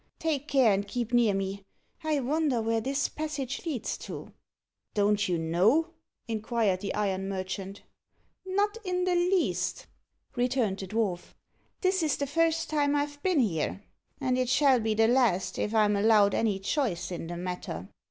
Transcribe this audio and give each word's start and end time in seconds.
"Take 0.17 0.47
care 0.47 0.73
and 0.73 0.87
keep 0.87 1.13
near 1.13 1.35
me. 1.35 1.63
I 2.03 2.21
wonder 2.21 2.59
where 2.59 2.81
this 2.81 3.07
passage 3.07 3.67
leads 3.67 3.99
to?" 3.99 4.33
"Don't 4.95 5.29
you 5.29 5.37
know?" 5.37 5.91
inquired 6.27 6.79
the 6.79 6.95
iron 6.95 7.29
merchant. 7.29 7.83
"Not 8.43 8.79
in 8.83 9.03
the 9.03 9.13
least," 9.13 9.85
returned 10.35 10.79
the 10.79 10.87
dwarf. 10.87 11.35
"This 11.81 12.01
is 12.01 12.17
the 12.17 12.25
first 12.25 12.67
time 12.67 12.95
I've 12.95 13.21
been 13.21 13.41
here 13.41 13.83
and 14.19 14.39
it 14.39 14.49
shall 14.49 14.79
be 14.79 14.95
the 14.95 15.07
last, 15.07 15.59
if 15.59 15.75
I'm 15.75 15.95
allowed 15.95 16.33
any 16.33 16.57
choice 16.57 17.11
in 17.11 17.27
the 17.27 17.37
matter." 17.37 17.87